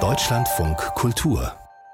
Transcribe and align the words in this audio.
Deutschlandfunk 0.00 0.76
Kultur 0.94 1.52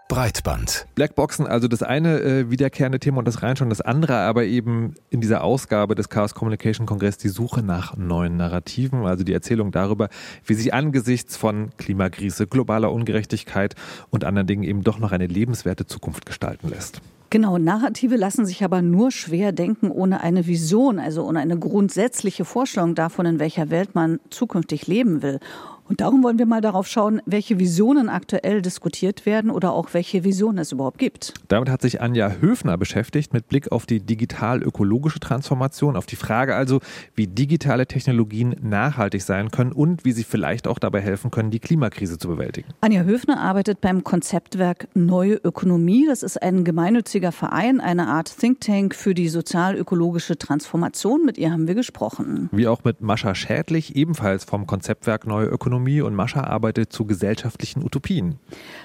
Breitband. 0.08 0.86
Blackboxen, 0.94 1.46
also 1.46 1.66
das 1.66 1.82
eine 1.82 2.20
äh, 2.20 2.50
wiederkehrende 2.50 2.98
Thema 2.98 3.20
und 3.20 3.24
das 3.26 3.42
rein 3.42 3.56
schon 3.56 3.70
das 3.70 3.80
andere, 3.80 4.16
aber 4.16 4.44
eben 4.44 4.96
in 5.08 5.22
dieser 5.22 5.42
Ausgabe 5.42 5.94
des 5.94 6.10
Chaos 6.10 6.34
Communication 6.34 6.86
Kongress 6.86 7.16
die 7.16 7.30
Suche 7.30 7.62
nach 7.62 7.96
neuen 7.96 8.36
Narrativen, 8.36 9.06
also 9.06 9.24
die 9.24 9.32
Erzählung 9.32 9.72
darüber, 9.72 10.10
wie 10.44 10.52
sich 10.52 10.74
angesichts 10.74 11.38
von 11.38 11.70
Klimakrise, 11.78 12.46
globaler 12.46 12.92
Ungerechtigkeit 12.92 13.74
und 14.10 14.24
anderen 14.24 14.46
Dingen 14.46 14.64
eben 14.64 14.82
doch 14.82 14.98
noch 14.98 15.12
eine 15.12 15.26
lebenswerte 15.26 15.86
Zukunft 15.86 16.26
gestalten 16.26 16.68
lässt. 16.68 17.00
Genau, 17.34 17.58
Narrative 17.58 18.14
lassen 18.14 18.46
sich 18.46 18.62
aber 18.62 18.80
nur 18.80 19.10
schwer 19.10 19.50
denken 19.50 19.90
ohne 19.90 20.20
eine 20.20 20.46
Vision, 20.46 21.00
also 21.00 21.24
ohne 21.24 21.40
eine 21.40 21.58
grundsätzliche 21.58 22.44
Vorstellung 22.44 22.94
davon, 22.94 23.26
in 23.26 23.40
welcher 23.40 23.70
Welt 23.70 23.96
man 23.96 24.20
zukünftig 24.30 24.86
leben 24.86 25.20
will. 25.20 25.40
Und 25.86 26.00
darum 26.00 26.22
wollen 26.22 26.38
wir 26.38 26.46
mal 26.46 26.62
darauf 26.62 26.86
schauen, 26.86 27.20
welche 27.26 27.58
Visionen 27.58 28.08
aktuell 28.08 28.62
diskutiert 28.62 29.26
werden 29.26 29.50
oder 29.50 29.72
auch 29.72 29.92
welche 29.92 30.24
Visionen 30.24 30.58
es 30.58 30.72
überhaupt 30.72 30.96
gibt. 30.96 31.34
Damit 31.48 31.68
hat 31.68 31.82
sich 31.82 32.00
Anja 32.00 32.36
Höfner 32.40 32.78
beschäftigt 32.78 33.34
mit 33.34 33.48
Blick 33.48 33.70
auf 33.70 33.84
die 33.84 34.00
digital-ökologische 34.00 35.20
Transformation, 35.20 35.96
auf 35.96 36.06
die 36.06 36.16
Frage 36.16 36.54
also, 36.54 36.80
wie 37.14 37.26
digitale 37.26 37.86
Technologien 37.86 38.56
nachhaltig 38.62 39.20
sein 39.22 39.50
können 39.50 39.72
und 39.72 40.06
wie 40.06 40.12
sie 40.12 40.24
vielleicht 40.24 40.66
auch 40.66 40.78
dabei 40.78 41.02
helfen 41.02 41.30
können, 41.30 41.50
die 41.50 41.60
Klimakrise 41.60 42.16
zu 42.16 42.28
bewältigen. 42.28 42.68
Anja 42.80 43.02
Höfner 43.02 43.38
arbeitet 43.38 43.82
beim 43.82 44.04
Konzeptwerk 44.04 44.88
Neue 44.94 45.34
Ökonomie. 45.34 46.06
Das 46.08 46.22
ist 46.22 46.42
ein 46.42 46.64
gemeinnütziger 46.64 47.23
Verein, 47.32 47.80
eine 47.80 48.08
Art 48.08 48.36
Think 48.38 48.60
Tank 48.60 48.94
für 48.94 49.14
die 49.14 49.28
sozial-ökologische 49.28 50.38
Transformation. 50.38 51.24
Mit 51.24 51.38
ihr 51.38 51.52
haben 51.52 51.68
wir 51.68 51.74
gesprochen. 51.74 52.48
Wie 52.52 52.68
auch 52.68 52.84
mit 52.84 53.00
Mascha 53.00 53.34
Schädlich, 53.34 53.96
ebenfalls 53.96 54.44
vom 54.44 54.66
Konzeptwerk 54.66 55.26
Neue 55.26 55.46
Ökonomie. 55.46 55.64
Ökonomie 55.64 56.02
und 56.02 56.14
Mascha 56.14 56.44
arbeitet 56.44 56.92
zu 56.92 57.06
gesellschaftlichen 57.06 57.82
Utopien. 57.82 58.36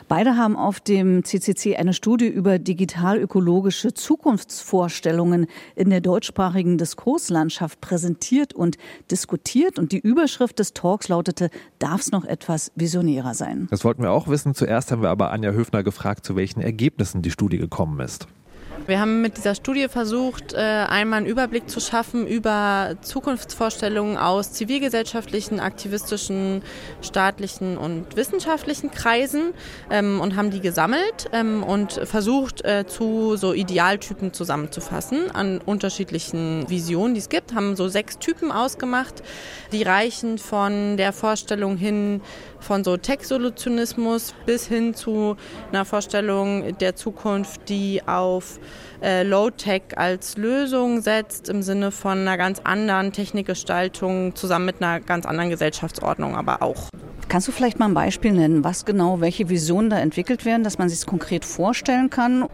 Beide 0.07 0.37
haben 0.37 0.55
auf 0.55 0.79
dem 0.79 1.25
CCC 1.25 1.75
eine 1.75 1.93
Studie 1.93 2.27
über 2.27 2.57
digital-ökologische 2.57 3.93
Zukunftsvorstellungen 3.93 5.47
in 5.75 5.89
der 5.89 5.99
deutschsprachigen 5.99 6.77
Diskurslandschaft 6.77 7.81
präsentiert 7.81 8.53
und 8.53 8.77
diskutiert. 9.11 9.77
Und 9.77 9.91
die 9.91 9.99
Überschrift 9.99 10.57
des 10.59 10.73
Talks 10.73 11.09
lautete, 11.09 11.49
darf 11.79 11.99
es 11.99 12.11
noch 12.11 12.23
etwas 12.23 12.71
visionärer 12.75 13.33
sein? 13.33 13.67
Das 13.69 13.83
wollten 13.83 14.03
wir 14.03 14.11
auch 14.11 14.29
wissen. 14.29 14.55
Zuerst 14.55 14.91
haben 14.91 15.01
wir 15.01 15.09
aber 15.09 15.31
Anja 15.31 15.51
Höfner 15.51 15.83
gefragt, 15.83 16.25
zu 16.25 16.37
welchen 16.37 16.61
Ergebnissen 16.61 17.21
die 17.21 17.31
Studie 17.31 17.57
gekommen 17.57 17.99
ist. 17.99 18.28
Wir 18.87 18.99
haben 18.99 19.21
mit 19.21 19.37
dieser 19.37 19.55
Studie 19.55 19.87
versucht, 19.87 20.53
äh, 20.53 20.57
einmal 20.57 21.17
einen 21.17 21.25
Überblick 21.25 21.69
zu 21.69 21.79
schaffen 21.79 22.25
über 22.25 22.95
Zukunftsvorstellungen 23.01 24.17
aus 24.17 24.53
zivilgesellschaftlichen, 24.53 25.59
aktivistischen, 25.59 26.63
staatlichen 27.01 27.77
und 27.77 28.15
wissenschaftlichen 28.15 28.91
Kreisen 28.91 29.53
ähm, 29.89 30.19
und 30.19 30.35
haben 30.35 30.51
die 30.51 30.59
gesammelt 30.59 31.29
ähm, 31.33 31.63
und 31.63 31.93
versucht, 31.93 32.65
äh, 32.65 32.85
zu 32.87 33.35
so 33.37 33.53
Idealtypen 33.53 34.33
zusammenzufassen 34.33 35.31
an 35.31 35.59
unterschiedlichen 35.65 36.69
Visionen, 36.69 37.13
die 37.13 37.19
es 37.19 37.29
gibt, 37.29 37.53
haben 37.53 37.75
so 37.75 37.87
sechs 37.87 38.17
Typen 38.17 38.51
ausgemacht, 38.51 39.23
die 39.71 39.83
reichen 39.83 40.37
von 40.37 40.97
der 40.97 41.13
Vorstellung 41.13 41.77
hin, 41.77 42.21
von 42.59 42.83
so 42.83 42.97
Tech-Solutionismus 42.97 44.33
bis 44.45 44.67
hin 44.67 44.93
zu 44.93 45.35
einer 45.71 45.85
Vorstellung 45.85 46.77
der 46.77 46.95
Zukunft, 46.95 47.69
die 47.69 48.01
auf 48.05 48.59
äh, 49.01 49.23
Low-Tech 49.23 49.97
als 49.97 50.37
Lösung 50.37 51.01
setzt, 51.01 51.49
im 51.49 51.61
Sinne 51.61 51.91
von 51.91 52.19
einer 52.19 52.37
ganz 52.37 52.59
anderen 52.63 53.11
Technikgestaltung 53.11 54.35
zusammen 54.35 54.65
mit 54.65 54.81
einer 54.81 54.99
ganz 54.99 55.25
anderen 55.25 55.49
Gesellschaftsordnung 55.49 56.35
aber 56.35 56.61
auch. 56.61 56.89
Kannst 57.27 57.47
du 57.47 57.51
vielleicht 57.51 57.77
mal 57.77 57.85
ein 57.85 57.93
Beispiel 57.93 58.31
nennen, 58.31 58.63
was 58.63 58.85
genau, 58.85 59.21
welche 59.21 59.49
Visionen 59.49 59.91
da 59.91 59.99
entwickelt 59.99 60.45
werden, 60.45 60.63
dass 60.63 60.79
man 60.79 60.89
sich 60.89 60.99
es 60.99 61.05
konkret 61.05 61.45
vorstellen 61.45 62.09
kann? 62.09 62.47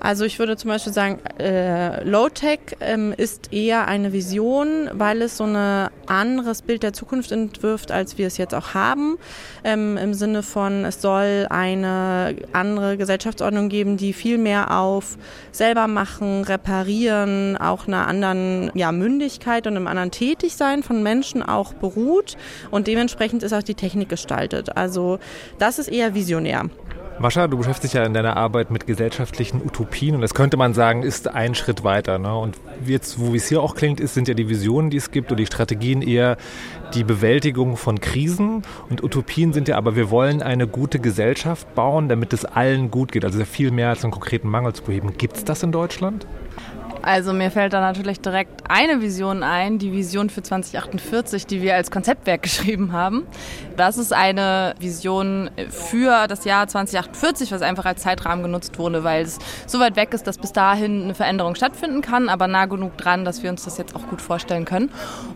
Also 0.00 0.24
ich 0.24 0.38
würde 0.38 0.56
zum 0.56 0.70
Beispiel 0.70 0.92
sagen, 0.92 1.18
äh, 1.38 2.04
Low-Tech 2.04 2.60
ähm, 2.80 3.12
ist 3.16 3.52
eher 3.52 3.88
eine 3.88 4.12
Vision, 4.12 4.88
weil 4.92 5.22
es 5.22 5.36
so 5.36 5.44
ein 5.44 5.88
anderes 6.06 6.62
Bild 6.62 6.82
der 6.82 6.92
Zukunft 6.92 7.32
entwirft, 7.32 7.90
als 7.90 8.16
wir 8.16 8.26
es 8.26 8.36
jetzt 8.36 8.54
auch 8.54 8.74
haben. 8.74 9.18
Ähm, 9.64 9.96
Im 9.96 10.14
Sinne 10.14 10.42
von, 10.42 10.84
es 10.84 11.02
soll 11.02 11.46
eine 11.50 12.36
andere 12.52 12.96
Gesellschaftsordnung 12.96 13.68
geben, 13.68 13.96
die 13.96 14.12
viel 14.12 14.38
mehr 14.38 14.78
auf 14.78 15.18
selber 15.52 15.88
machen, 15.88 16.44
reparieren, 16.44 17.56
auch 17.56 17.88
einer 17.88 18.06
anderen 18.06 18.70
ja, 18.74 18.92
Mündigkeit 18.92 19.66
und 19.66 19.76
einem 19.76 19.86
anderen 19.86 20.10
Tätigsein 20.10 20.82
von 20.82 21.02
Menschen 21.02 21.42
auch 21.42 21.74
beruht. 21.74 22.36
Und 22.70 22.86
dementsprechend 22.86 23.42
ist 23.42 23.52
auch 23.52 23.62
die 23.62 23.74
Technik 23.74 24.08
gestaltet. 24.08 24.76
Also 24.76 25.18
das 25.58 25.78
ist 25.78 25.88
eher 25.88 26.14
visionär. 26.14 26.66
Mascha, 27.20 27.48
du 27.48 27.58
beschäftigst 27.58 27.94
dich 27.94 27.98
ja 27.98 28.04
in 28.06 28.14
deiner 28.14 28.36
Arbeit 28.36 28.70
mit 28.70 28.86
gesellschaftlichen 28.86 29.60
Utopien 29.60 30.14
und 30.14 30.20
das 30.20 30.34
könnte 30.34 30.56
man 30.56 30.72
sagen, 30.72 31.02
ist 31.02 31.26
ein 31.26 31.56
Schritt 31.56 31.82
weiter. 31.82 32.18
Ne? 32.18 32.32
Und 32.36 32.56
jetzt, 32.86 33.18
wo 33.18 33.34
es 33.34 33.48
hier 33.48 33.60
auch 33.60 33.74
klingt, 33.74 33.98
ist, 33.98 34.14
sind 34.14 34.28
ja 34.28 34.34
die 34.34 34.48
Visionen, 34.48 34.88
die 34.88 34.98
es 34.98 35.10
gibt 35.10 35.32
und 35.32 35.38
die 35.38 35.46
Strategien 35.46 36.00
eher 36.00 36.36
die 36.94 37.02
Bewältigung 37.02 37.76
von 37.76 38.00
Krisen 38.00 38.62
und 38.88 39.02
Utopien 39.02 39.52
sind 39.52 39.66
ja 39.66 39.76
aber, 39.76 39.96
wir 39.96 40.10
wollen 40.10 40.42
eine 40.42 40.68
gute 40.68 41.00
Gesellschaft 41.00 41.74
bauen, 41.74 42.08
damit 42.08 42.32
es 42.32 42.44
allen 42.44 42.90
gut 42.90 43.10
geht. 43.10 43.24
Also 43.24 43.44
viel 43.44 43.72
mehr 43.72 43.88
als 43.88 44.04
einen 44.04 44.12
konkreten 44.12 44.48
Mangel 44.48 44.72
zu 44.72 44.84
beheben. 44.84 45.14
Gibt 45.18 45.36
es 45.36 45.44
das 45.44 45.64
in 45.64 45.72
Deutschland? 45.72 46.24
Also 47.02 47.32
mir 47.32 47.50
fällt 47.50 47.72
da 47.72 47.80
natürlich 47.80 48.20
direkt 48.20 48.68
eine 48.68 49.00
Vision 49.00 49.42
ein, 49.42 49.78
die 49.78 49.92
Vision 49.92 50.30
für 50.30 50.42
2048, 50.42 51.46
die 51.46 51.62
wir 51.62 51.74
als 51.74 51.90
Konzeptwerk 51.90 52.42
geschrieben 52.48 52.92
haben. 52.92 53.26
Das 53.76 53.98
ist 53.98 54.12
eine 54.12 54.74
Vision 54.80 55.50
für 55.70 56.26
das 56.26 56.44
Jahr 56.44 56.66
2048, 56.66 57.52
was 57.52 57.62
einfach 57.62 57.84
als 57.84 58.02
Zeitrahmen 58.02 58.42
genutzt 58.42 58.78
wurde, 58.78 59.04
weil 59.04 59.22
es 59.22 59.38
so 59.66 59.78
weit 59.80 59.96
weg 59.96 60.12
ist, 60.12 60.26
dass 60.26 60.38
bis 60.38 60.52
dahin 60.52 61.04
eine 61.04 61.14
Veränderung 61.14 61.54
stattfinden 61.54 62.02
kann, 62.02 62.28
aber 62.28 62.48
nah 62.48 62.66
genug 62.66 62.96
dran, 62.98 63.24
dass 63.24 63.42
wir 63.42 63.50
uns 63.50 63.64
das 63.64 63.78
jetzt 63.78 63.94
auch 63.94 64.06
gut 64.08 64.20
vorstellen 64.20 64.64
können. 64.64 64.90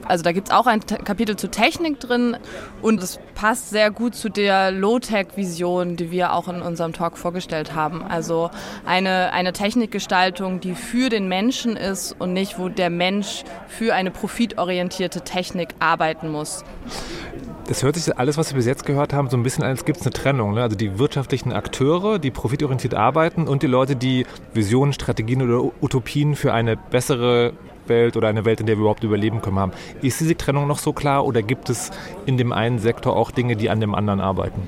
Also 0.06 0.24
da 0.24 0.32
gibt 0.32 0.48
es 0.48 0.54
auch 0.54 0.66
ein 0.66 0.80
Kapitel 0.80 1.36
zu 1.36 1.48
Technik 1.48 2.00
drin 2.00 2.36
und 2.82 3.02
es 3.02 3.20
passt 3.34 3.70
sehr 3.70 3.90
gut 3.90 4.14
zu 4.14 4.28
der 4.28 4.72
Low-Tech-Vision, 4.72 5.96
die 5.96 6.10
wir 6.10 6.32
auch 6.32 6.48
in 6.48 6.60
unserem 6.60 6.92
Talk 6.92 7.16
vorgestellt 7.16 7.74
haben. 7.74 8.02
Also 8.02 8.50
eine, 8.84 9.32
eine 9.32 9.52
Technikgestaltung, 9.52 10.60
die 10.60 10.74
für 10.74 11.08
den 11.08 11.28
Menschen 11.28 11.51
Menschen 11.52 11.76
ist 11.76 12.16
und 12.18 12.32
nicht, 12.32 12.58
wo 12.58 12.70
der 12.70 12.88
Mensch 12.88 13.44
für 13.68 13.94
eine 13.94 14.10
profitorientierte 14.10 15.20
Technik 15.20 15.74
arbeiten 15.80 16.30
muss. 16.30 16.64
Das 17.66 17.82
hört 17.82 17.94
sich 17.96 18.16
alles, 18.16 18.38
was 18.38 18.52
wir 18.52 18.56
bis 18.56 18.64
jetzt 18.64 18.86
gehört 18.86 19.12
haben, 19.12 19.28
so 19.28 19.36
ein 19.36 19.42
bisschen 19.42 19.62
an, 19.62 19.68
als 19.68 19.84
gibt 19.84 20.00
es 20.00 20.06
eine 20.06 20.14
Trennung. 20.14 20.54
Ne? 20.54 20.62
Also 20.62 20.76
die 20.76 20.98
wirtschaftlichen 20.98 21.52
Akteure, 21.52 22.18
die 22.18 22.30
profitorientiert 22.30 22.94
arbeiten 22.94 23.48
und 23.48 23.62
die 23.62 23.66
Leute, 23.66 23.96
die 23.96 24.24
Visionen, 24.54 24.94
Strategien 24.94 25.42
oder 25.42 25.70
Utopien 25.82 26.36
für 26.36 26.54
eine 26.54 26.74
bessere 26.78 27.52
Welt 27.86 28.16
oder 28.16 28.28
eine 28.28 28.46
Welt, 28.46 28.60
in 28.60 28.66
der 28.66 28.76
wir 28.76 28.80
überhaupt 28.80 29.04
überleben 29.04 29.42
können, 29.42 29.58
haben. 29.58 29.72
Ist 30.00 30.20
diese 30.20 30.34
Trennung 30.38 30.66
noch 30.66 30.78
so 30.78 30.94
klar 30.94 31.26
oder 31.26 31.42
gibt 31.42 31.68
es 31.68 31.90
in 32.24 32.38
dem 32.38 32.54
einen 32.54 32.78
Sektor 32.78 33.14
auch 33.14 33.30
Dinge, 33.30 33.56
die 33.56 33.68
an 33.68 33.78
dem 33.78 33.94
anderen 33.94 34.20
arbeiten? 34.20 34.62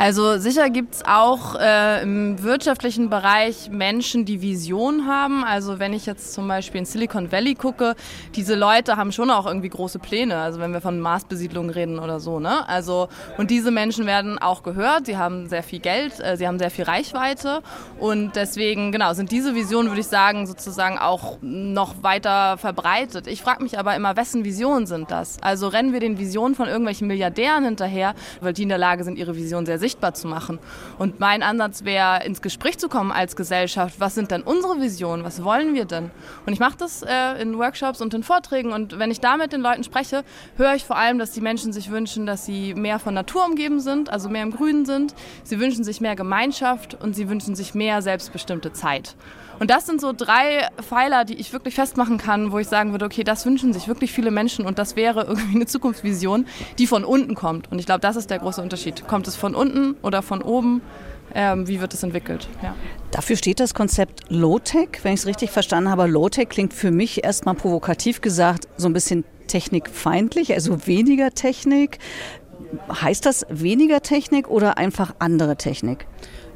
Also 0.00 0.38
sicher 0.38 0.70
gibt 0.70 0.94
es 0.94 1.04
auch 1.04 1.56
äh, 1.56 2.00
im 2.00 2.42
wirtschaftlichen 2.42 3.10
Bereich 3.10 3.68
Menschen, 3.68 4.24
die 4.24 4.40
Vision 4.40 5.06
haben. 5.06 5.44
Also 5.44 5.78
wenn 5.78 5.92
ich 5.92 6.06
jetzt 6.06 6.32
zum 6.32 6.48
Beispiel 6.48 6.78
in 6.78 6.84
Silicon 6.86 7.30
Valley 7.30 7.54
gucke, 7.54 7.94
diese 8.34 8.54
Leute 8.54 8.96
haben 8.96 9.12
schon 9.12 9.30
auch 9.30 9.44
irgendwie 9.44 9.68
große 9.68 9.98
Pläne. 9.98 10.38
Also 10.38 10.58
wenn 10.58 10.72
wir 10.72 10.80
von 10.80 11.00
Marsbesiedlung 11.00 11.68
reden 11.68 11.98
oder 11.98 12.18
so. 12.18 12.40
Ne? 12.40 12.66
Also 12.66 13.08
und 13.36 13.50
diese 13.50 13.70
Menschen 13.70 14.06
werden 14.06 14.38
auch 14.38 14.62
gehört. 14.62 15.04
Sie 15.04 15.18
haben 15.18 15.50
sehr 15.50 15.62
viel 15.62 15.80
Geld, 15.80 16.18
äh, 16.18 16.38
sie 16.38 16.48
haben 16.48 16.58
sehr 16.58 16.70
viel 16.70 16.84
Reichweite 16.84 17.60
und 17.98 18.36
deswegen 18.36 18.92
genau 18.92 19.12
sind 19.12 19.30
diese 19.30 19.54
Visionen, 19.54 19.90
würde 19.90 20.00
ich 20.00 20.06
sagen, 20.06 20.46
sozusagen 20.46 20.96
auch 20.96 21.36
noch 21.42 22.02
weiter 22.02 22.56
verbreitet. 22.56 23.26
Ich 23.26 23.42
frage 23.42 23.62
mich 23.62 23.78
aber 23.78 23.94
immer, 23.96 24.16
wessen 24.16 24.46
Visionen 24.46 24.86
sind 24.86 25.10
das? 25.10 25.36
Also 25.42 25.68
rennen 25.68 25.92
wir 25.92 26.00
den 26.00 26.18
Visionen 26.18 26.54
von 26.54 26.68
irgendwelchen 26.68 27.06
Milliardären 27.06 27.64
hinterher, 27.66 28.14
weil 28.40 28.54
die 28.54 28.62
in 28.62 28.70
der 28.70 28.78
Lage 28.78 29.04
sind, 29.04 29.18
ihre 29.18 29.36
Vision 29.36 29.66
sehr 29.66 29.78
sicher 29.78 29.89
sichtbar 29.90 30.14
zu 30.14 30.28
machen. 30.28 30.58
Und 30.98 31.18
mein 31.20 31.42
Ansatz 31.42 31.84
wäre, 31.84 32.24
ins 32.24 32.42
Gespräch 32.42 32.78
zu 32.78 32.88
kommen 32.88 33.10
als 33.10 33.34
Gesellschaft. 33.34 33.96
Was 33.98 34.14
sind 34.14 34.30
denn 34.30 34.42
unsere 34.42 34.80
Visionen? 34.80 35.24
Was 35.24 35.42
wollen 35.42 35.74
wir 35.74 35.84
denn? 35.84 36.10
Und 36.46 36.52
ich 36.52 36.60
mache 36.60 36.76
das 36.78 37.02
äh, 37.02 37.42
in 37.42 37.58
Workshops 37.58 38.00
und 38.00 38.14
in 38.14 38.22
Vorträgen. 38.22 38.72
Und 38.72 38.98
wenn 38.98 39.10
ich 39.10 39.20
da 39.20 39.36
mit 39.36 39.52
den 39.52 39.60
Leuten 39.60 39.82
spreche, 39.82 40.24
höre 40.56 40.74
ich 40.74 40.84
vor 40.84 40.96
allem, 40.96 41.18
dass 41.18 41.32
die 41.32 41.40
Menschen 41.40 41.72
sich 41.72 41.90
wünschen, 41.90 42.26
dass 42.26 42.44
sie 42.44 42.74
mehr 42.74 42.98
von 42.98 43.14
Natur 43.14 43.44
umgeben 43.44 43.80
sind, 43.80 44.10
also 44.10 44.28
mehr 44.28 44.44
im 44.44 44.52
Grünen 44.52 44.86
sind. 44.86 45.14
Sie 45.42 45.58
wünschen 45.58 45.82
sich 45.82 46.00
mehr 46.00 46.14
Gemeinschaft 46.14 46.96
und 47.00 47.14
sie 47.14 47.28
wünschen 47.28 47.56
sich 47.56 47.74
mehr 47.74 48.02
selbstbestimmte 48.02 48.72
Zeit. 48.72 49.16
Und 49.60 49.68
das 49.68 49.84
sind 49.84 50.00
so 50.00 50.14
drei 50.16 50.68
Pfeiler, 50.80 51.26
die 51.26 51.34
ich 51.34 51.52
wirklich 51.52 51.74
festmachen 51.74 52.16
kann, 52.16 52.50
wo 52.50 52.58
ich 52.58 52.66
sagen 52.66 52.92
würde, 52.92 53.04
okay, 53.04 53.24
das 53.24 53.44
wünschen 53.44 53.74
sich 53.74 53.88
wirklich 53.88 54.10
viele 54.10 54.30
Menschen 54.30 54.64
und 54.64 54.78
das 54.78 54.96
wäre 54.96 55.24
irgendwie 55.28 55.54
eine 55.54 55.66
Zukunftsvision, 55.66 56.46
die 56.78 56.86
von 56.86 57.04
unten 57.04 57.34
kommt. 57.34 57.70
Und 57.70 57.78
ich 57.78 57.84
glaube, 57.84 58.00
das 58.00 58.16
ist 58.16 58.30
der 58.30 58.38
große 58.38 58.62
Unterschied. 58.62 59.06
Kommt 59.06 59.28
es 59.28 59.36
von 59.36 59.54
unten 59.54 59.79
oder 60.02 60.22
von 60.22 60.42
oben? 60.42 60.82
Ähm, 61.34 61.68
wie 61.68 61.80
wird 61.80 61.94
es 61.94 62.02
entwickelt? 62.02 62.48
Ja. 62.62 62.74
Dafür 63.12 63.36
steht 63.36 63.60
das 63.60 63.74
Konzept 63.74 64.24
Low-Tech, 64.30 65.00
wenn 65.02 65.14
ich 65.14 65.20
es 65.20 65.26
richtig 65.26 65.50
verstanden 65.50 65.90
habe. 65.90 66.06
Low-Tech 66.06 66.48
klingt 66.48 66.74
für 66.74 66.90
mich 66.90 67.24
erstmal 67.24 67.54
provokativ 67.54 68.20
gesagt 68.20 68.66
so 68.76 68.88
ein 68.88 68.92
bisschen 68.92 69.24
technikfeindlich, 69.46 70.52
also 70.54 70.86
weniger 70.86 71.30
Technik. 71.32 71.98
Heißt 72.88 73.26
das 73.26 73.46
weniger 73.48 74.00
Technik 74.00 74.48
oder 74.48 74.78
einfach 74.78 75.14
andere 75.18 75.56
Technik? 75.56 76.06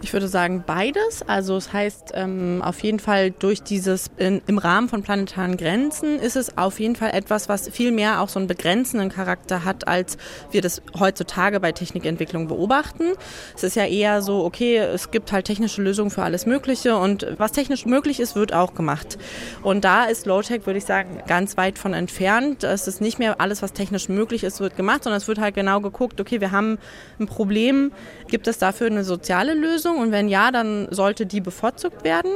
Ich 0.04 0.12
würde 0.12 0.28
sagen 0.28 0.64
beides. 0.66 1.22
Also 1.26 1.56
es 1.56 1.72
heißt 1.72 2.12
ähm, 2.12 2.60
auf 2.62 2.80
jeden 2.80 2.98
Fall 2.98 3.30
durch 3.30 3.62
dieses 3.62 4.10
in, 4.18 4.42
im 4.46 4.58
Rahmen 4.58 4.90
von 4.90 5.02
planetaren 5.02 5.56
Grenzen 5.56 6.18
ist 6.18 6.36
es 6.36 6.58
auf 6.58 6.78
jeden 6.78 6.94
Fall 6.94 7.12
etwas, 7.14 7.48
was 7.48 7.70
viel 7.70 7.90
mehr 7.90 8.20
auch 8.20 8.28
so 8.28 8.38
einen 8.38 8.46
begrenzenden 8.46 9.08
Charakter 9.08 9.64
hat, 9.64 9.88
als 9.88 10.18
wir 10.50 10.60
das 10.60 10.82
heutzutage 10.98 11.58
bei 11.58 11.72
Technikentwicklung 11.72 12.48
beobachten. 12.48 13.14
Es 13.56 13.64
ist 13.64 13.76
ja 13.76 13.86
eher 13.86 14.20
so, 14.20 14.44
okay, 14.44 14.76
es 14.76 15.10
gibt 15.10 15.32
halt 15.32 15.46
technische 15.46 15.80
Lösungen 15.80 16.10
für 16.10 16.22
alles 16.22 16.44
Mögliche 16.44 16.98
und 16.98 17.26
was 17.38 17.52
technisch 17.52 17.86
möglich 17.86 18.20
ist, 18.20 18.36
wird 18.36 18.52
auch 18.52 18.74
gemacht. 18.74 19.16
Und 19.62 19.86
da 19.86 20.04
ist 20.04 20.26
Low-Tech, 20.26 20.66
würde 20.66 20.76
ich 20.76 20.84
sagen, 20.84 21.22
ganz 21.26 21.56
weit 21.56 21.78
von 21.78 21.94
entfernt. 21.94 22.62
Es 22.62 22.86
ist 22.88 23.00
nicht 23.00 23.18
mehr 23.18 23.40
alles, 23.40 23.62
was 23.62 23.72
technisch 23.72 24.10
möglich 24.10 24.44
ist, 24.44 24.60
wird 24.60 24.76
gemacht, 24.76 25.04
sondern 25.04 25.16
es 25.16 25.28
wird 25.28 25.38
halt 25.38 25.54
genau 25.54 25.80
geguckt, 25.80 26.20
okay, 26.20 26.42
wir 26.42 26.50
haben 26.50 26.76
ein 27.18 27.24
Problem, 27.24 27.90
gibt 28.28 28.48
es 28.48 28.58
dafür 28.58 28.88
eine 28.88 29.02
soziale 29.02 29.54
Lösung? 29.54 29.94
Lösung? 29.94 30.02
Und 30.02 30.12
wenn 30.12 30.29
ja, 30.29 30.50
dann 30.50 30.88
sollte 30.91 31.26
die 31.26 31.41
bevorzugt 31.41 32.05
werden. 32.05 32.31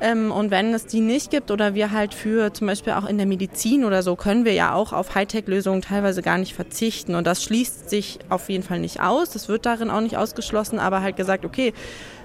Ähm, 0.00 0.30
und 0.30 0.50
wenn 0.50 0.74
es 0.74 0.86
die 0.86 1.00
nicht 1.00 1.30
gibt 1.30 1.50
oder 1.50 1.74
wir 1.74 1.92
halt 1.92 2.14
für 2.14 2.52
zum 2.52 2.66
Beispiel 2.66 2.94
auch 2.94 3.08
in 3.08 3.16
der 3.18 3.26
Medizin 3.26 3.84
oder 3.84 4.02
so, 4.02 4.16
können 4.16 4.44
wir 4.44 4.52
ja 4.52 4.74
auch 4.74 4.92
auf 4.92 5.14
Hightech-Lösungen 5.14 5.82
teilweise 5.82 6.22
gar 6.22 6.38
nicht 6.38 6.54
verzichten. 6.54 7.14
Und 7.14 7.26
das 7.26 7.42
schließt 7.42 7.88
sich 7.88 8.18
auf 8.28 8.48
jeden 8.48 8.64
Fall 8.64 8.80
nicht 8.80 9.00
aus. 9.00 9.30
Das 9.30 9.48
wird 9.48 9.66
darin 9.66 9.90
auch 9.90 10.00
nicht 10.00 10.16
ausgeschlossen, 10.16 10.78
aber 10.78 11.02
halt 11.02 11.16
gesagt, 11.16 11.44
okay, 11.44 11.72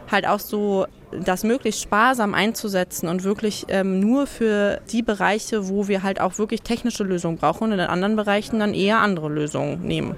halt 0.09 0.27
auch 0.27 0.39
so 0.39 0.87
das 1.11 1.43
möglichst 1.43 1.81
sparsam 1.81 2.33
einzusetzen 2.33 3.07
und 3.07 3.23
wirklich 3.23 3.65
ähm, 3.67 3.99
nur 3.99 4.27
für 4.27 4.81
die 4.91 5.01
Bereiche, 5.01 5.69
wo 5.69 5.87
wir 5.87 6.03
halt 6.03 6.19
auch 6.21 6.37
wirklich 6.37 6.61
technische 6.61 7.03
Lösungen 7.03 7.37
brauchen 7.37 7.65
und 7.65 7.71
in 7.73 7.77
den 7.77 7.87
anderen 7.87 8.15
Bereichen 8.15 8.59
dann 8.59 8.73
eher 8.73 8.99
andere 8.99 9.29
Lösungen 9.29 9.81
nehmen. 9.81 10.15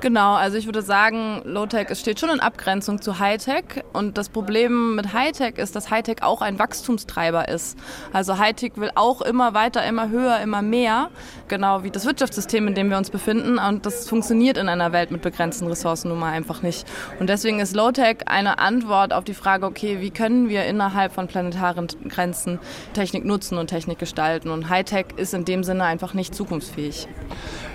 Genau, 0.00 0.34
also 0.34 0.58
ich 0.58 0.66
würde 0.66 0.82
sagen, 0.82 1.40
Low-Tech 1.44 1.88
steht 1.98 2.20
schon 2.20 2.28
in 2.28 2.38
Abgrenzung 2.38 3.00
zu 3.00 3.18
High-Tech. 3.18 3.82
Und 3.94 4.18
das 4.18 4.28
Problem 4.28 4.94
mit 4.94 5.14
High-Tech 5.14 5.54
ist, 5.56 5.74
dass 5.74 5.90
High-Tech 5.90 6.22
auch 6.22 6.42
ein 6.42 6.58
Wachstumstreiber 6.58 7.48
ist. 7.48 7.78
Also 8.12 8.36
High-Tech 8.36 8.72
will 8.76 8.90
auch 8.94 9.22
immer 9.22 9.54
weiter, 9.54 9.82
immer 9.84 10.10
höher, 10.10 10.38
immer 10.40 10.60
mehr. 10.60 11.08
Genau 11.48 11.82
wie 11.82 11.90
das 11.90 12.04
Wirtschaftssystem, 12.04 12.68
in 12.68 12.74
dem 12.74 12.90
wir 12.90 12.98
uns 12.98 13.08
befinden. 13.08 13.58
Und 13.58 13.86
das 13.86 14.06
funktioniert 14.06 14.58
in 14.58 14.68
einer 14.68 14.92
Welt 14.92 15.10
mit 15.10 15.22
begrenzten 15.22 15.66
Ressourcen 15.66 16.08
nun 16.08 16.18
mal 16.18 16.32
einfach 16.32 16.60
nicht. 16.60 16.86
Und 17.18 17.30
deswegen 17.30 17.58
ist 17.60 17.74
Low-Tech 17.74 18.18
eine 18.26 18.58
Antwort 18.58 19.14
auf 19.14 19.24
die 19.24 19.34
Frage, 19.34 19.64
okay, 19.64 20.00
wie 20.00 20.10
können 20.10 20.50
wir 20.50 20.66
innerhalb 20.66 21.12
von 21.12 21.26
planetaren 21.26 21.88
Grenzen 22.08 22.58
Technik 22.92 23.24
nutzen 23.24 23.56
und 23.56 23.68
Technik 23.68 23.98
gestalten? 23.98 24.50
Und 24.50 24.68
High-Tech 24.68 25.06
ist 25.16 25.32
in 25.32 25.46
dem 25.46 25.64
Sinne 25.64 25.84
einfach 25.84 26.12
nicht 26.12 26.34
zukunftsfähig. 26.34 27.08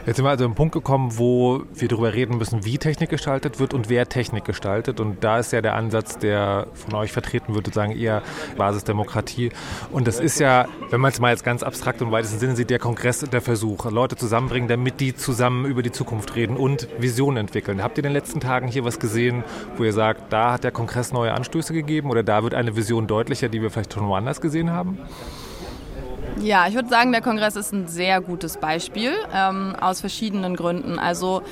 Jetzt 0.05 0.15
sind 0.15 0.25
wir 0.25 0.29
also 0.29 0.45
an 0.45 0.51
den 0.51 0.55
Punkt 0.55 0.73
gekommen, 0.73 1.17
wo 1.17 1.63
wir 1.73 1.87
darüber 1.87 2.10
reden 2.13 2.37
müssen, 2.37 2.65
wie 2.65 2.77
Technik 2.77 3.09
gestaltet 3.09 3.59
wird 3.59 3.73
und 3.73 3.89
wer 3.89 4.07
Technik 4.07 4.45
gestaltet. 4.45 4.99
Und 4.99 5.23
da 5.23 5.39
ist 5.39 5.51
ja 5.51 5.61
der 5.61 5.75
Ansatz, 5.75 6.17
der 6.17 6.67
von 6.73 6.95
euch 6.95 7.11
vertreten 7.11 7.53
wird, 7.53 7.67
sozusagen 7.67 7.91
eher 7.91 8.21
Basisdemokratie. 8.57 9.51
Und 9.91 10.07
das 10.07 10.19
ist 10.19 10.39
ja, 10.39 10.67
wenn 10.89 11.01
man 11.01 11.11
es 11.11 11.19
mal 11.19 11.31
jetzt 11.31 11.43
ganz 11.43 11.63
abstrakt 11.63 12.01
und 12.01 12.11
weitesten 12.11 12.39
Sinne 12.39 12.55
sieht, 12.55 12.69
der 12.69 12.79
Kongress 12.79 13.19
der 13.19 13.41
Versuch, 13.41 13.89
Leute 13.91 14.15
zusammenbringen, 14.15 14.67
damit 14.67 14.99
die 14.99 15.15
zusammen 15.15 15.65
über 15.65 15.83
die 15.83 15.91
Zukunft 15.91 16.35
reden 16.35 16.57
und 16.57 16.87
Visionen 16.97 17.37
entwickeln. 17.37 17.83
Habt 17.83 17.97
ihr 17.97 18.03
in 18.03 18.09
den 18.09 18.13
letzten 18.13 18.39
Tagen 18.39 18.67
hier 18.67 18.83
was 18.83 18.99
gesehen, 18.99 19.43
wo 19.77 19.83
ihr 19.83 19.93
sagt, 19.93 20.31
da 20.33 20.53
hat 20.53 20.63
der 20.63 20.71
Kongress 20.71 21.11
neue 21.11 21.33
Anstöße 21.33 21.73
gegeben 21.73 22.09
oder 22.09 22.23
da 22.23 22.43
wird 22.43 22.53
eine 22.53 22.75
Vision 22.75 23.07
deutlicher, 23.07 23.49
die 23.49 23.61
wir 23.61 23.69
vielleicht 23.69 23.93
schon 23.93 24.07
woanders 24.07 24.41
gesehen 24.41 24.71
haben? 24.71 24.99
Ja, 26.39 26.67
ich 26.67 26.75
würde 26.75 26.89
sagen, 26.89 27.11
der 27.11 27.21
Kongress 27.21 27.55
ist 27.55 27.71
ein 27.71 27.87
sehr 27.87 28.21
gutes 28.21 28.57
Beispiel 28.57 29.11
ähm, 29.33 29.75
aus 29.79 29.99
verschiedenen 29.99 30.55
Gründen. 30.55 30.97
Also 30.97 31.43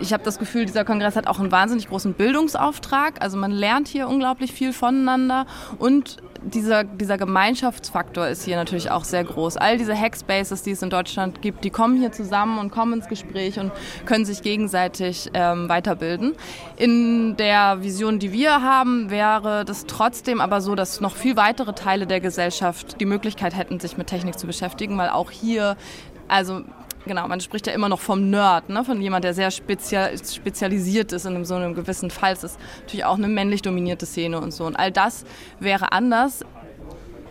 ich 0.00 0.12
habe 0.12 0.24
das 0.24 0.38
Gefühl, 0.38 0.64
dieser 0.64 0.84
Kongress 0.84 1.16
hat 1.16 1.26
auch 1.26 1.38
einen 1.38 1.52
wahnsinnig 1.52 1.88
großen 1.88 2.14
Bildungsauftrag. 2.14 3.22
Also 3.22 3.36
man 3.36 3.52
lernt 3.52 3.88
hier 3.88 4.08
unglaublich 4.08 4.52
viel 4.52 4.72
voneinander 4.72 5.46
und 5.78 6.16
dieser, 6.44 6.84
dieser 6.84 7.18
Gemeinschaftsfaktor 7.18 8.28
ist 8.28 8.44
hier 8.44 8.56
natürlich 8.56 8.90
auch 8.90 9.04
sehr 9.04 9.24
groß. 9.24 9.56
All 9.56 9.78
diese 9.78 9.98
Hackspaces, 9.98 10.62
die 10.62 10.72
es 10.72 10.82
in 10.82 10.90
Deutschland 10.90 11.42
gibt, 11.42 11.64
die 11.64 11.70
kommen 11.70 11.98
hier 11.98 12.12
zusammen 12.12 12.58
und 12.58 12.70
kommen 12.70 12.94
ins 12.94 13.08
Gespräch 13.08 13.58
und 13.58 13.72
können 14.04 14.24
sich 14.24 14.42
gegenseitig 14.42 15.30
ähm, 15.34 15.68
weiterbilden. 15.68 16.34
In 16.76 17.36
der 17.36 17.82
Vision, 17.82 18.18
die 18.18 18.32
wir 18.32 18.62
haben, 18.62 19.10
wäre 19.10 19.64
das 19.64 19.86
trotzdem 19.86 20.40
aber 20.40 20.60
so, 20.60 20.74
dass 20.74 21.00
noch 21.00 21.16
viel 21.16 21.36
weitere 21.36 21.72
Teile 21.72 22.06
der 22.06 22.20
Gesellschaft 22.20 23.00
die 23.00 23.06
Möglichkeit 23.06 23.56
hätten, 23.56 23.80
sich 23.80 23.96
mit 23.96 24.06
Technik 24.06 24.38
zu 24.38 24.46
beschäftigen, 24.46 24.98
weil 24.98 25.08
auch 25.08 25.30
hier 25.30 25.76
also 26.28 26.62
Genau, 27.06 27.28
man 27.28 27.40
spricht 27.40 27.66
ja 27.66 27.74
immer 27.74 27.90
noch 27.90 28.00
vom 28.00 28.30
Nerd, 28.30 28.70
ne? 28.70 28.82
von 28.82 29.00
jemand, 29.00 29.24
der 29.24 29.34
sehr 29.34 29.50
spezial, 29.50 30.16
spezialisiert 30.24 31.12
ist 31.12 31.26
in 31.26 31.44
so 31.44 31.54
einem 31.54 31.74
gewissen 31.74 32.10
Fall. 32.10 32.32
Es 32.32 32.44
ist 32.44 32.58
natürlich 32.80 33.04
auch 33.04 33.18
eine 33.18 33.28
männlich 33.28 33.60
dominierte 33.60 34.06
Szene 34.06 34.40
und 34.40 34.52
so. 34.52 34.64
Und 34.64 34.76
all 34.76 34.90
das 34.90 35.24
wäre 35.60 35.92
anders. 35.92 36.44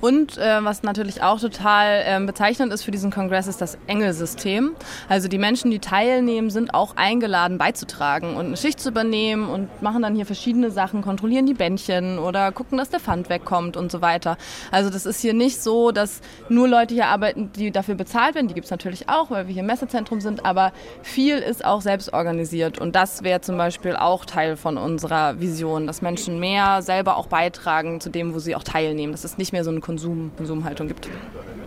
Und 0.03 0.37
äh, 0.37 0.61
was 0.65 0.83
natürlich 0.83 1.23
auch 1.23 1.39
total 1.39 2.03
äh, 2.05 2.25
bezeichnend 2.25 2.73
ist 2.73 2.83
für 2.83 2.91
diesen 2.91 3.09
Kongress, 3.09 3.47
ist 3.47 3.61
das 3.61 3.77
Engelsystem. 3.87 4.75
Also 5.07 5.29
die 5.29 5.37
Menschen, 5.37 5.71
die 5.71 5.79
teilnehmen, 5.79 6.49
sind 6.49 6.73
auch 6.73 6.97
eingeladen 6.97 7.57
beizutragen 7.57 8.35
und 8.35 8.47
eine 8.47 8.57
Schicht 8.57 8.81
zu 8.81 8.89
übernehmen 8.89 9.47
und 9.47 9.81
machen 9.81 10.01
dann 10.01 10.13
hier 10.13 10.25
verschiedene 10.25 10.71
Sachen, 10.71 11.01
kontrollieren 11.03 11.45
die 11.45 11.53
Bändchen 11.53 12.19
oder 12.19 12.51
gucken, 12.51 12.77
dass 12.77 12.89
der 12.89 12.99
Pfand 12.99 13.29
wegkommt 13.29 13.77
und 13.77 13.93
so 13.93 14.01
weiter. 14.01 14.35
Also 14.71 14.89
das 14.89 15.05
ist 15.05 15.21
hier 15.21 15.33
nicht 15.33 15.63
so, 15.63 15.91
dass 15.91 16.19
nur 16.49 16.67
Leute 16.67 16.93
hier 16.93 17.07
arbeiten, 17.07 17.53
die 17.53 17.71
dafür 17.71 17.95
bezahlt 17.95 18.35
werden. 18.35 18.49
Die 18.49 18.55
gibt 18.55 18.65
es 18.65 18.71
natürlich 18.71 19.07
auch, 19.07 19.31
weil 19.31 19.47
wir 19.47 19.53
hier 19.53 19.61
im 19.61 19.67
Messezentrum 19.67 20.19
sind, 20.19 20.45
aber 20.45 20.73
viel 21.01 21.37
ist 21.37 21.63
auch 21.63 21.79
selbst 21.79 22.11
organisiert 22.11 22.77
und 22.77 22.93
das 22.93 23.23
wäre 23.23 23.39
zum 23.39 23.55
Beispiel 23.55 23.95
auch 23.95 24.25
Teil 24.25 24.57
von 24.57 24.75
unserer 24.75 25.39
Vision, 25.39 25.87
dass 25.87 26.01
Menschen 26.01 26.41
mehr 26.41 26.81
selber 26.81 27.15
auch 27.15 27.27
beitragen 27.27 28.01
zu 28.01 28.09
dem, 28.09 28.33
wo 28.33 28.39
sie 28.39 28.53
auch 28.57 28.63
teilnehmen. 28.63 29.13
Das 29.13 29.23
ist 29.23 29.37
nicht 29.37 29.53
mehr 29.53 29.63
so 29.63 29.71
Konsum, 29.79 29.92
Konsumhaltung 29.97 30.87
gibt. 30.87 31.09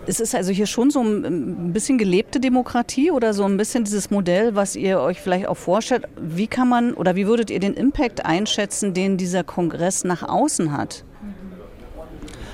Es 0.05 0.21
ist 0.21 0.33
also 0.33 0.51
hier 0.51 0.67
schon 0.67 0.89
so 0.89 1.01
ein 1.01 1.73
bisschen 1.73 1.97
gelebte 1.97 2.39
Demokratie 2.39 3.11
oder 3.11 3.33
so 3.33 3.43
ein 3.43 3.57
bisschen 3.57 3.83
dieses 3.83 4.09
Modell, 4.09 4.55
was 4.55 4.75
ihr 4.75 5.01
euch 5.01 5.19
vielleicht 5.19 5.47
auch 5.47 5.57
vorstellt. 5.57 6.05
Wie 6.19 6.47
kann 6.47 6.69
man 6.69 6.93
oder 6.93 7.15
wie 7.15 7.27
würdet 7.27 7.49
ihr 7.49 7.59
den 7.59 7.73
Impact 7.73 8.25
einschätzen, 8.25 8.93
den 8.93 9.17
dieser 9.17 9.43
Kongress 9.43 10.05
nach 10.05 10.23
außen 10.23 10.71
hat? 10.71 11.03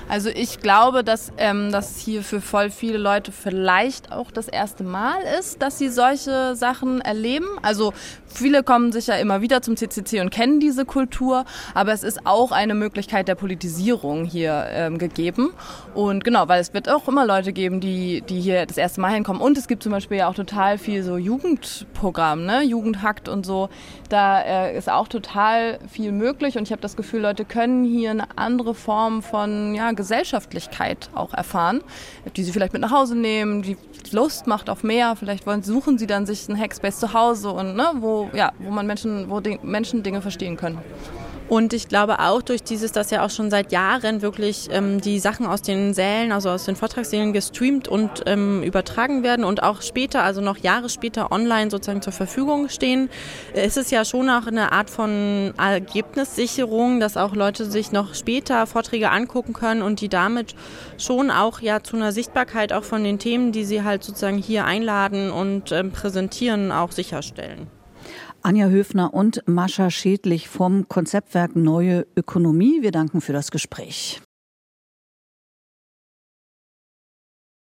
Also 0.08 0.28
ich 0.28 0.60
glaube, 0.60 1.02
dass 1.02 1.32
ähm, 1.38 1.72
das 1.72 1.98
hier 1.98 2.22
für 2.22 2.40
voll 2.40 2.70
viele 2.70 2.98
Leute 2.98 3.32
vielleicht 3.32 4.12
auch 4.12 4.30
das 4.30 4.48
erste 4.48 4.84
Mal 4.84 5.16
ist, 5.38 5.62
dass 5.62 5.78
sie 5.78 5.88
solche 5.88 6.54
Sachen 6.56 7.00
erleben. 7.00 7.46
Also 7.62 7.94
viele 8.34 8.62
kommen 8.62 8.92
sicher 8.92 9.18
immer 9.18 9.40
wieder 9.40 9.62
zum 9.62 9.76
CCC 9.76 10.20
und 10.20 10.30
kennen 10.30 10.60
diese 10.60 10.84
Kultur, 10.84 11.44
aber 11.74 11.92
es 11.92 12.02
ist 12.02 12.26
auch 12.26 12.52
eine 12.52 12.74
Möglichkeit 12.74 13.28
der 13.28 13.34
Politisierung 13.34 14.24
hier 14.24 14.66
ähm, 14.70 14.98
gegeben. 14.98 15.52
Und 15.94 16.24
genau, 16.24 16.48
weil 16.48 16.60
es 16.60 16.74
wird 16.74 16.88
auch 16.88 17.08
immer 17.08 17.26
Leute 17.26 17.52
geben, 17.52 17.80
die, 17.80 18.22
die 18.22 18.40
hier 18.40 18.66
das 18.66 18.76
erste 18.76 19.00
Mal 19.00 19.12
hinkommen. 19.12 19.40
Und 19.40 19.56
es 19.58 19.68
gibt 19.68 19.82
zum 19.82 19.92
Beispiel 19.92 20.18
ja 20.18 20.28
auch 20.28 20.34
total 20.34 20.78
viel 20.78 21.02
so 21.02 21.16
Jugendprogramm, 21.16 22.44
ne? 22.44 22.62
Jugendhakt 22.62 23.28
und 23.28 23.46
so. 23.46 23.68
Da 24.08 24.40
äh, 24.42 24.76
ist 24.76 24.90
auch 24.90 25.08
total 25.08 25.78
viel 25.90 26.12
möglich 26.12 26.56
und 26.56 26.64
ich 26.64 26.72
habe 26.72 26.82
das 26.82 26.96
Gefühl, 26.96 27.20
Leute 27.20 27.44
können 27.44 27.84
hier 27.84 28.10
eine 28.10 28.36
andere 28.36 28.74
Form 28.74 29.22
von 29.22 29.74
ja, 29.74 29.92
Gesellschaftlichkeit 29.92 31.10
auch 31.14 31.34
erfahren, 31.34 31.82
die 32.36 32.42
sie 32.44 32.52
vielleicht 32.52 32.72
mit 32.72 32.82
nach 32.82 32.90
Hause 32.90 33.16
nehmen, 33.16 33.62
die 33.62 33.76
Lust 34.12 34.46
macht 34.46 34.70
auf 34.70 34.82
mehr. 34.82 35.16
Vielleicht 35.16 35.46
wollen, 35.46 35.62
suchen 35.62 35.98
sie 35.98 36.06
dann 36.06 36.26
sich 36.26 36.48
einen 36.48 36.58
Hackspace 36.58 36.98
zu 36.98 37.14
Hause 37.14 37.50
und 37.50 37.76
ne, 37.76 37.90
wo, 38.32 38.36
ja, 38.36 38.52
wo 38.58 38.70
man 38.70 38.86
Menschen, 38.86 39.30
wo 39.30 39.40
Menschen 39.62 40.02
Dinge 40.02 40.22
verstehen 40.22 40.56
können. 40.56 40.78
Und 41.46 41.74
ich 41.74 41.88
glaube 41.88 42.20
auch 42.20 42.40
durch 42.40 42.62
dieses, 42.62 42.92
dass 42.92 43.10
ja 43.10 43.24
auch 43.24 43.28
schon 43.28 43.50
seit 43.50 43.70
Jahren 43.70 44.22
wirklich 44.22 44.68
ähm, 44.72 45.02
die 45.02 45.18
Sachen 45.18 45.44
aus 45.44 45.60
den 45.60 45.92
Sälen, 45.92 46.32
also 46.32 46.48
aus 46.48 46.64
den 46.64 46.74
Vortragssälen 46.74 47.34
gestreamt 47.34 47.86
und 47.86 48.22
ähm, 48.24 48.62
übertragen 48.62 49.22
werden 49.22 49.44
und 49.44 49.62
auch 49.62 49.82
später, 49.82 50.22
also 50.22 50.40
noch 50.40 50.56
Jahre 50.56 50.88
später 50.88 51.32
online 51.32 51.70
sozusagen 51.70 52.00
zur 52.00 52.14
Verfügung 52.14 52.70
stehen, 52.70 53.10
ist 53.52 53.76
es 53.76 53.90
ja 53.90 54.06
schon 54.06 54.30
auch 54.30 54.46
eine 54.46 54.72
Art 54.72 54.88
von 54.88 55.52
Ergebnissicherung, 55.58 56.98
dass 56.98 57.18
auch 57.18 57.34
Leute 57.34 57.66
sich 57.66 57.92
noch 57.92 58.14
später 58.14 58.66
Vorträge 58.66 59.10
angucken 59.10 59.52
können 59.52 59.82
und 59.82 60.00
die 60.00 60.08
damit 60.08 60.54
schon 60.96 61.30
auch 61.30 61.60
ja 61.60 61.82
zu 61.82 61.96
einer 61.96 62.12
Sichtbarkeit 62.12 62.72
auch 62.72 62.84
von 62.84 63.04
den 63.04 63.18
Themen, 63.18 63.52
die 63.52 63.64
sie 63.64 63.82
halt 63.82 64.02
sozusagen 64.02 64.38
hier 64.38 64.64
einladen 64.64 65.30
und 65.30 65.72
ähm, 65.72 65.92
präsentieren, 65.92 66.72
auch 66.72 66.90
sicherstellen. 66.90 67.68
Anja 68.46 68.68
Höfner 68.68 69.14
und 69.14 69.42
Mascha 69.46 69.88
Schädlich 69.88 70.50
vom 70.50 70.86
Konzeptwerk 70.86 71.56
Neue 71.56 72.06
Ökonomie. 72.14 72.82
Wir 72.82 72.92
danken 72.92 73.22
für 73.22 73.32
das 73.32 73.50
Gespräch. 73.50 74.20